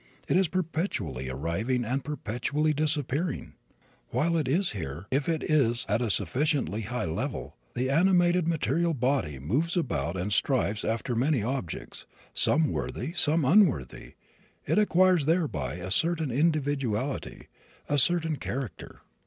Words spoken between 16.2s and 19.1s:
individuality, a certain character.